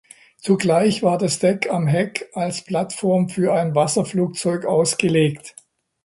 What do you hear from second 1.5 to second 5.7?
am Heck als Plattform für ein Wasserflugzeug ausgelegt.